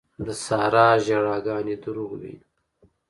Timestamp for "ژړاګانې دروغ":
1.05-2.11